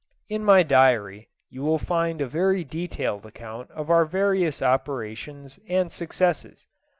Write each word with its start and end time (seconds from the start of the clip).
In 0.29 0.43
my 0.43 0.63
diary, 0.63 1.29
you 1.51 1.61
will 1.61 1.77
find 1.77 2.21
a 2.21 2.27
very 2.27 2.63
detailed 2.63 3.23
account 3.23 3.69
of 3.69 3.91
our 3.91 4.03
various 4.03 4.59
operations 4.63 5.59
and 5.69 5.91
successes. 5.91 6.65